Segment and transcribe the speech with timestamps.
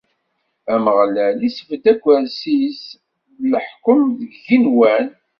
[0.73, 2.97] Ameɣlal isbedd akersi-s n
[3.51, 5.07] leḥkem deg yigenwan.